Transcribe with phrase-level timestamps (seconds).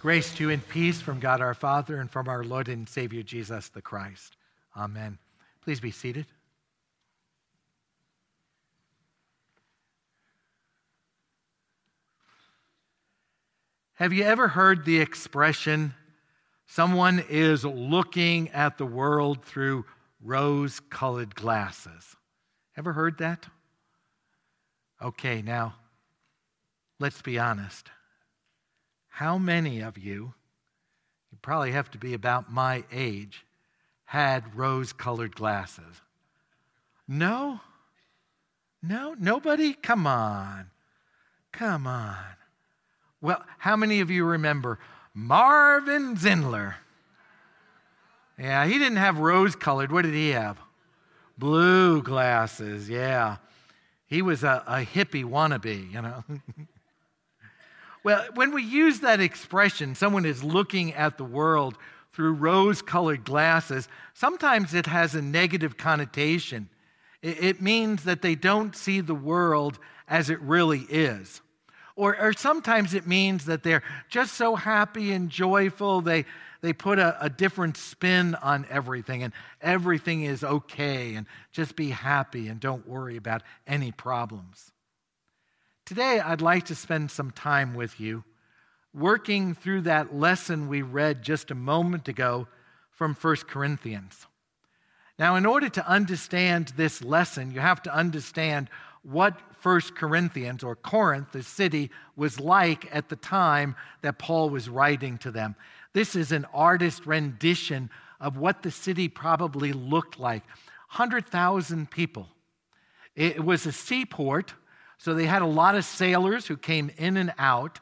[0.00, 3.22] Grace to you and peace from God our Father and from our Lord and Savior
[3.22, 4.34] Jesus the Christ.
[4.74, 5.18] Amen.
[5.62, 6.24] Please be seated.
[13.92, 15.92] Have you ever heard the expression,
[16.66, 19.84] someone is looking at the world through
[20.22, 22.16] rose colored glasses?
[22.74, 23.44] Ever heard that?
[25.02, 25.74] Okay, now,
[26.98, 27.90] let's be honest.
[29.10, 30.32] How many of you,
[31.30, 33.44] you probably have to be about my age,
[34.04, 36.00] had rose colored glasses?
[37.06, 37.60] No?
[38.82, 39.14] No?
[39.18, 39.74] Nobody?
[39.74, 40.70] Come on.
[41.52, 42.16] Come on.
[43.20, 44.78] Well, how many of you remember
[45.12, 46.76] Marvin Zindler?
[48.38, 49.92] Yeah, he didn't have rose colored.
[49.92, 50.56] What did he have?
[51.36, 53.36] Blue glasses, yeah.
[54.06, 56.24] He was a, a hippie wannabe, you know.
[58.02, 61.76] well, when we use that expression, someone is looking at the world
[62.12, 66.68] through rose colored glasses, sometimes it has a negative connotation.
[67.22, 71.42] It, means that they don't see the world as it really is.
[71.94, 76.24] Or, or sometimes it means that they're just so happy and joyful, they,
[76.62, 81.90] they put a, a different spin on everything, and everything is okay, and just be
[81.90, 84.72] happy and don't worry about any problems.
[85.90, 88.22] Today, I'd like to spend some time with you
[88.94, 92.46] working through that lesson we read just a moment ago
[92.92, 94.28] from 1 Corinthians.
[95.18, 98.70] Now, in order to understand this lesson, you have to understand
[99.02, 104.68] what First Corinthians or Corinth, the city, was like at the time that Paul was
[104.68, 105.56] writing to them.
[105.92, 110.44] This is an artist rendition of what the city probably looked like
[110.92, 112.28] 100,000 people.
[113.16, 114.54] It was a seaport,
[115.02, 117.80] so they had a lot of sailors who came in and out.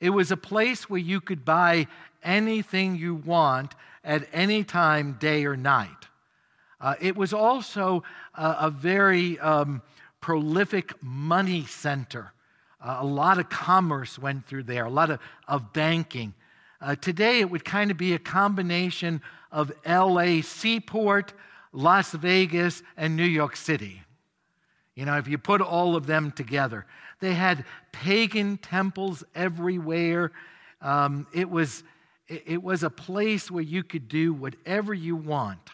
[0.00, 1.86] It was a place where you could buy
[2.22, 5.88] anything you want at any time, day or night.
[6.78, 8.02] Uh, it was also
[8.34, 9.80] a, a very um,
[10.20, 12.32] prolific money center.
[12.84, 16.34] Uh, a lot of commerce went through there, a lot of, of banking.
[16.82, 21.32] Uh, today, it would kind of be a combination of LA Seaport,
[21.72, 24.02] Las Vegas, and New York City.
[24.98, 26.84] You know, if you put all of them together,
[27.20, 30.32] they had pagan temples everywhere.
[30.82, 31.84] Um, it, was,
[32.26, 35.70] it was a place where you could do whatever you want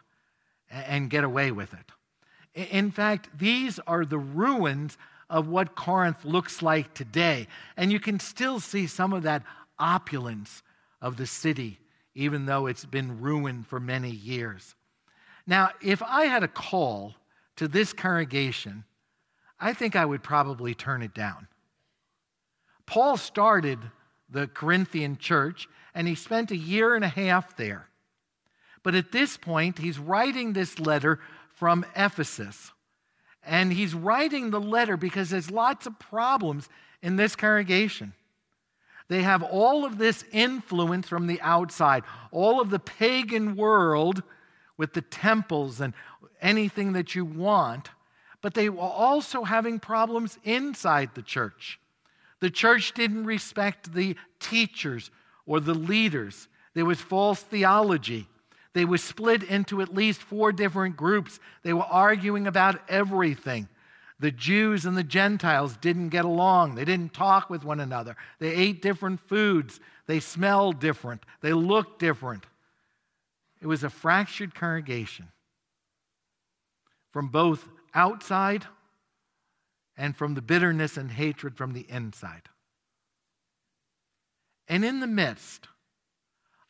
[0.70, 2.68] and get away with it.
[2.70, 4.98] In fact, these are the ruins
[5.30, 7.48] of what Corinth looks like today.
[7.78, 9.42] And you can still see some of that
[9.78, 10.62] opulence
[11.00, 11.78] of the city,
[12.14, 14.74] even though it's been ruined for many years.
[15.46, 17.14] Now, if I had a call
[17.56, 18.84] to this congregation,
[19.64, 21.48] I think I would probably turn it down.
[22.84, 23.78] Paul started
[24.28, 27.88] the Corinthian church, and he spent a year and a half there.
[28.82, 31.18] But at this point, he's writing this letter
[31.54, 32.72] from Ephesus.
[33.42, 36.68] And he's writing the letter because there's lots of problems
[37.02, 38.12] in this congregation.
[39.08, 42.02] They have all of this influence from the outside,
[42.32, 44.22] all of the pagan world
[44.76, 45.94] with the temples and
[46.42, 47.88] anything that you want,
[48.44, 51.80] but they were also having problems inside the church.
[52.40, 55.10] The church didn't respect the teachers
[55.46, 58.28] or the leaders, there was false theology.
[58.74, 61.40] They were split into at least four different groups.
[61.62, 63.66] They were arguing about everything.
[64.20, 66.74] The Jews and the Gentiles didn't get along.
[66.74, 68.14] They didn't talk with one another.
[68.40, 69.80] They ate different foods.
[70.06, 71.22] They smelled different.
[71.40, 72.44] They looked different.
[73.62, 75.28] It was a fractured congregation
[77.10, 78.66] from both outside
[79.96, 82.42] and from the bitterness and hatred from the inside.
[84.68, 85.68] And in the midst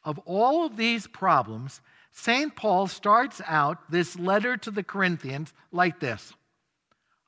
[0.04, 1.80] of all of these problems,
[2.12, 2.54] St.
[2.54, 6.32] Paul starts out this letter to the Corinthians like this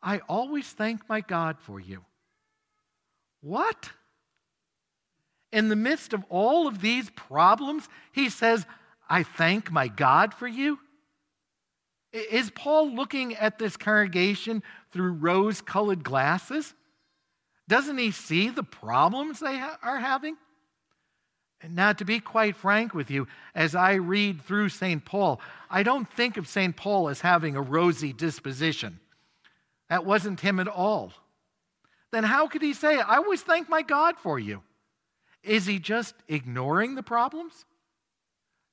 [0.03, 2.05] I always thank my God for you.
[3.41, 3.91] What?
[5.53, 8.66] In the midst of all of these problems, he says,
[9.09, 10.78] I thank my God for you?
[12.16, 16.74] Is Paul looking at this congregation through rose colored glasses?
[17.68, 20.36] Doesn't he see the problems they ha- are having?
[21.68, 25.04] Now, to be quite frank with you, as I read through St.
[25.04, 25.41] Paul,
[25.71, 26.77] I don't think of St.
[26.77, 29.01] Paul as having a rosy disposition.
[29.89, 31.13] That wasn't him at all.
[32.13, 34.63] Then how could he say, I always thank my God for you?
[35.42, 37.65] Is he just ignoring the problems?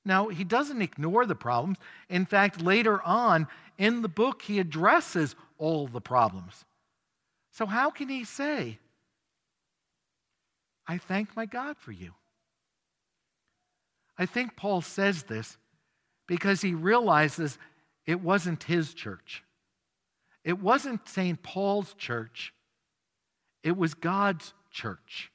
[0.04, 1.78] No, he doesn't ignore the problems.
[2.08, 3.48] In fact, later on
[3.78, 6.64] in the book, he addresses all the problems.
[7.52, 8.78] So, how can he say,
[10.86, 12.12] I thank my God for you?
[14.18, 15.56] I think Paul says this
[16.26, 17.58] because he realizes
[18.06, 19.42] it wasn't his church.
[20.44, 21.42] It wasn't St.
[21.42, 22.52] Paul's church,
[23.62, 25.30] it was God's church.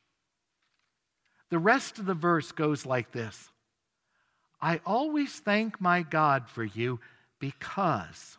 [1.49, 3.49] The rest of the verse goes like this
[4.61, 6.99] I always thank my God for you
[7.39, 8.37] because,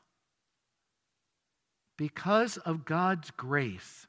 [1.96, 4.06] because of God's grace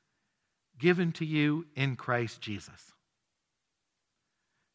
[0.78, 2.94] given to you in Christ Jesus.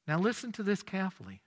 [0.07, 1.41] Now, listen to this carefully.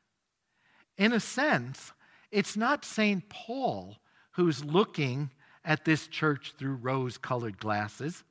[0.97, 1.93] In a sense,
[2.31, 3.27] it's not St.
[3.29, 3.97] Paul
[4.31, 5.31] who's looking
[5.65, 8.23] at this church through rose colored glasses,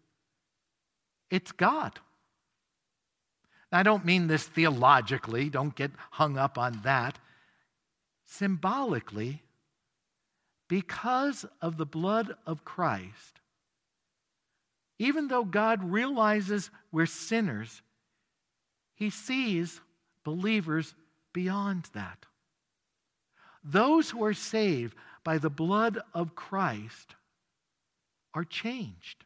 [1.30, 1.98] it's God.
[3.70, 7.18] I don't mean this theologically, don't get hung up on that.
[8.30, 9.42] Symbolically,
[10.68, 13.40] because of the blood of Christ,
[14.98, 17.80] even though God realizes we're sinners,
[18.94, 19.80] he sees
[20.24, 20.94] believers
[21.32, 22.26] beyond that.
[23.64, 27.14] Those who are saved by the blood of Christ
[28.34, 29.24] are changed.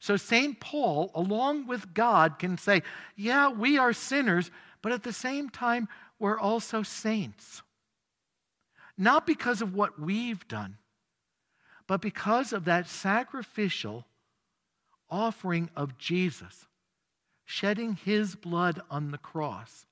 [0.00, 0.58] So, St.
[0.58, 2.82] Paul, along with God, can say,
[3.14, 4.50] Yeah, we are sinners,
[4.80, 5.88] but at the same time,
[6.18, 7.62] we're also saints.
[8.96, 10.78] Not because of what we've done,
[11.86, 14.04] but because of that sacrificial
[15.08, 16.66] offering of Jesus,
[17.44, 19.86] shedding his blood on the cross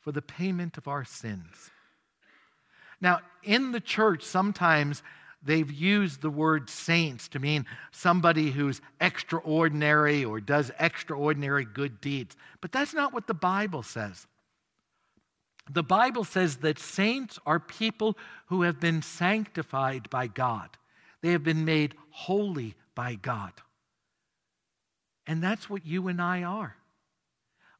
[0.00, 1.70] for the payment of our sins.
[3.00, 5.02] Now, in the church, sometimes
[5.42, 12.36] they've used the word saints to mean somebody who's extraordinary or does extraordinary good deeds.
[12.60, 14.26] But that's not what the Bible says.
[15.70, 18.16] The Bible says that saints are people
[18.46, 20.70] who have been sanctified by God,
[21.20, 23.52] they have been made holy by God.
[25.26, 26.76] And that's what you and I are.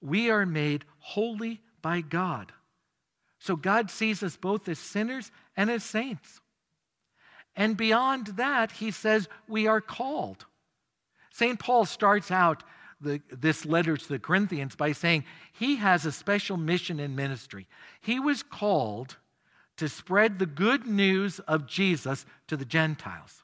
[0.00, 2.52] We are made holy by God.
[3.40, 6.40] So God sees us both as sinners and as saints.
[7.56, 10.46] And beyond that, he says we are called.
[11.30, 11.58] St.
[11.58, 12.62] Paul starts out
[13.02, 17.66] the, this letter to the Corinthians by saying he has a special mission in ministry.
[18.00, 19.16] He was called
[19.76, 23.42] to spread the good news of Jesus to the Gentiles.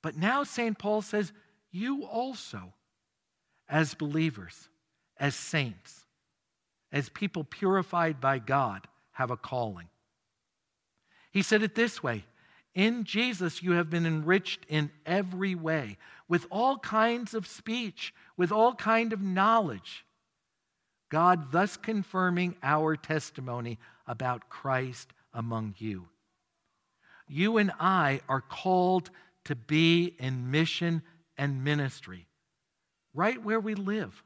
[0.00, 0.78] But now St.
[0.78, 1.32] Paul says,
[1.70, 2.72] you also,
[3.68, 4.68] as believers,
[5.18, 6.04] as saints,
[6.90, 9.88] as people purified by God, have a calling.
[11.30, 12.24] He said it this way
[12.74, 15.98] in Jesus, you have been enriched in every way,
[16.28, 20.04] with all kinds of speech, with all kind of knowledge.
[21.10, 26.08] God thus confirming our testimony about Christ among you.
[27.28, 29.10] You and I are called
[29.44, 31.02] to be in mission
[31.36, 32.26] and ministry,
[33.14, 34.22] right where we live,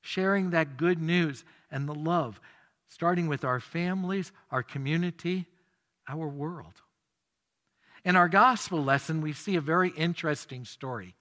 [0.00, 2.40] sharing that good news and the love,
[2.88, 5.46] starting with our families, our community,
[6.08, 6.81] our world.
[8.04, 11.14] In our gospel lesson, we see a very interesting story.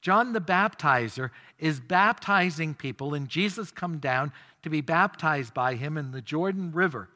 [0.00, 4.32] John the Baptizer is baptizing people, and Jesus come down
[4.62, 7.08] to be baptized by him in the Jordan River.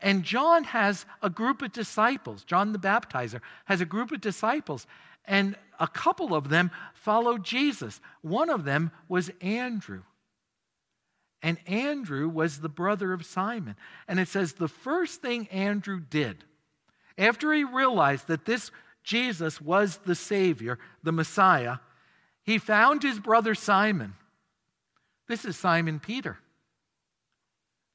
[0.00, 2.44] And John has a group of disciples.
[2.44, 4.86] John the Baptizer has a group of disciples,
[5.24, 8.00] and a couple of them followed Jesus.
[8.22, 10.02] One of them was Andrew.
[11.42, 13.76] And Andrew was the brother of Simon.
[14.08, 16.44] And it says the first thing Andrew did
[17.16, 18.70] after he realized that this
[19.02, 21.76] Jesus was the Savior, the Messiah,
[22.42, 24.14] he found his brother Simon.
[25.28, 26.38] This is Simon Peter.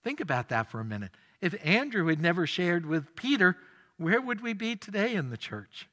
[0.03, 1.11] Think about that for a minute.
[1.41, 3.57] If Andrew had never shared with Peter,
[3.97, 5.87] where would we be today in the church?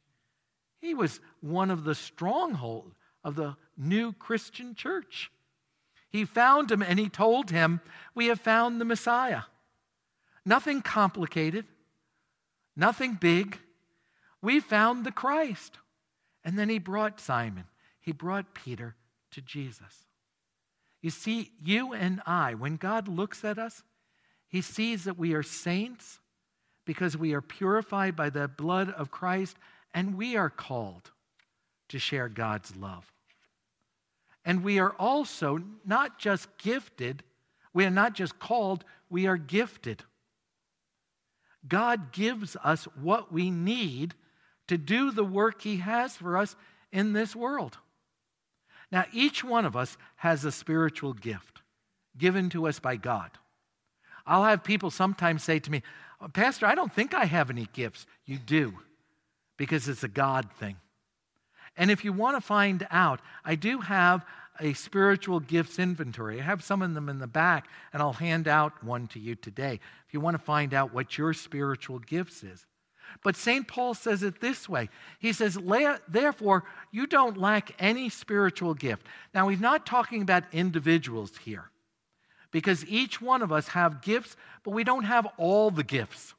[0.80, 2.92] He was one of the stronghold
[3.24, 5.30] of the new Christian church.
[6.08, 7.80] He found him and he told him,
[8.14, 9.42] We have found the Messiah.
[10.44, 11.64] Nothing complicated,
[12.76, 13.58] Nothing big.
[14.42, 15.78] We found the Christ.
[16.44, 17.64] And then he brought Simon,
[18.00, 18.94] he brought Peter
[19.32, 20.04] to Jesus.
[21.02, 23.82] You see, you and I, when God looks at us,
[24.48, 26.20] he sees that we are saints
[26.84, 29.56] because we are purified by the blood of Christ
[29.92, 31.10] and we are called
[31.88, 33.12] to share God's love.
[34.44, 37.24] And we are also not just gifted,
[37.72, 40.04] we are not just called, we are gifted.
[41.68, 44.14] God gives us what we need
[44.68, 46.56] to do the work He has for us
[46.92, 47.78] in this world.
[48.90, 51.62] Now, each one of us has a spiritual gift
[52.16, 53.30] given to us by God.
[54.26, 55.82] I'll have people sometimes say to me,
[56.32, 58.06] Pastor, I don't think I have any gifts.
[58.24, 58.74] You do,
[59.56, 60.76] because it's a God thing.
[61.76, 64.24] And if you want to find out, I do have
[64.60, 66.40] a spiritual gifts inventory.
[66.40, 69.34] I have some of them in the back, and I'll hand out one to you
[69.34, 72.66] today if you want to find out what your spiritual gifts is.
[73.22, 73.66] But St.
[73.66, 75.58] Paul says it this way He says,
[76.08, 79.06] Therefore, you don't lack any spiritual gift.
[79.34, 81.70] Now, he's not talking about individuals here
[82.50, 86.34] because each one of us have gifts, but we don't have all the gifts.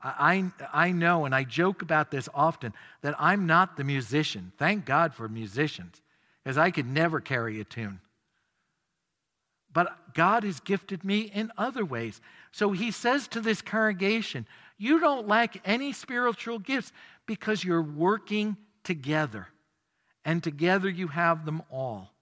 [0.00, 2.72] I, I know, and I joke about this often,
[3.02, 4.52] that I'm not the musician.
[4.56, 6.00] Thank God for musicians,
[6.48, 8.00] because I could never carry a tune.
[9.70, 12.22] But God has gifted me in other ways.
[12.52, 14.46] So he says to this congregation,
[14.78, 16.90] You don't lack any spiritual gifts
[17.26, 19.48] because you're working together.
[20.24, 22.14] And together you have them all.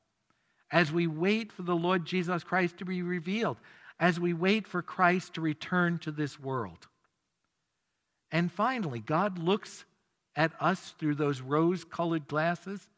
[0.73, 3.59] As we wait for the Lord Jesus Christ to be revealed,
[4.01, 6.89] as we wait for Christ to return to this world.
[8.33, 9.85] And finally, God looks
[10.35, 12.89] at us through those rose colored glasses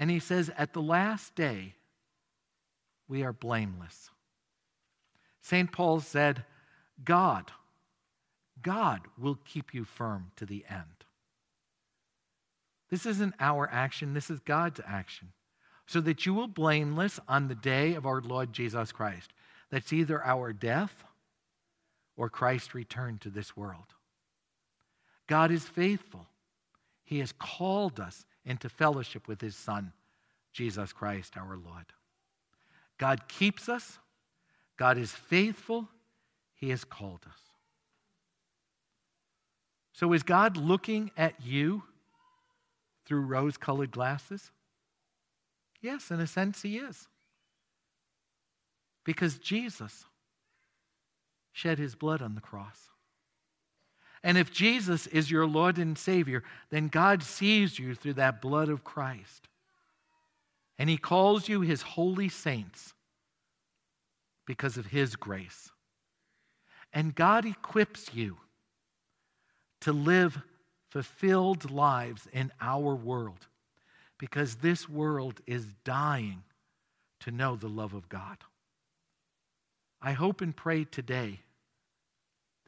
[0.00, 1.74] and he says, At the last day,
[3.06, 4.10] we are blameless.
[5.42, 5.70] St.
[5.70, 6.44] Paul said,
[7.04, 7.52] God,
[8.62, 11.04] God will keep you firm to the end.
[12.88, 15.28] This isn't our action, this is God's action.
[15.86, 19.32] So that you will blameless on the day of our Lord Jesus Christ.
[19.70, 21.04] That's either our death
[22.16, 23.94] or Christ's return to this world.
[25.26, 26.26] God is faithful.
[27.02, 29.92] He has called us into fellowship with His Son,
[30.52, 31.86] Jesus Christ our Lord.
[32.98, 34.00] God keeps us,
[34.76, 35.88] God is faithful,
[36.56, 37.38] He has called us.
[39.92, 41.84] So, is God looking at you
[43.06, 44.50] through rose colored glasses?
[45.80, 47.06] Yes, in a sense, He is.
[49.04, 50.06] Because Jesus
[51.52, 52.88] shed His blood on the cross.
[54.22, 58.68] And if Jesus is your Lord and Savior, then God sees you through that blood
[58.68, 59.48] of Christ.
[60.78, 62.94] And He calls you His holy saints
[64.46, 65.70] because of His grace.
[66.92, 68.36] And God equips you
[69.80, 70.38] to live
[70.90, 73.46] fulfilled lives in our world
[74.18, 76.42] because this world is dying
[77.20, 78.38] to know the love of God.
[80.02, 81.40] I hope and pray today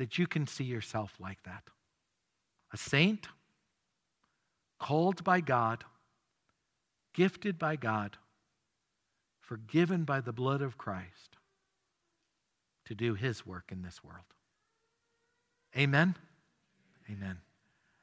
[0.02, 1.62] that you can see yourself like that.
[2.73, 3.28] A saint,
[4.80, 5.85] called by God,
[7.14, 8.16] gifted by God,
[9.40, 11.37] forgiven by the blood of Christ
[12.87, 14.25] to do his work in this world.
[15.78, 16.16] Amen.
[17.09, 17.38] Amen.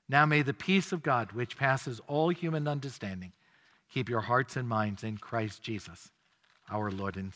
[0.07, 3.33] Now may the peace of God, which passes all human understanding,
[3.93, 6.11] keep your hearts and minds in Christ Jesus,
[6.71, 7.27] our Lord and Savior.